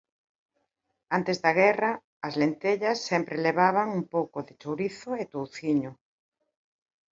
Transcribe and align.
Antes 1.17 1.37
da 1.43 1.51
guerra 1.61 1.91
as 2.27 2.33
lentellas 2.41 2.97
sempre 3.09 3.43
levaban 3.47 3.87
un 3.99 4.03
pouco 4.13 4.37
de 4.47 4.53
chourizo 4.61 5.11
e 5.21 5.23
touciño. 5.33 5.91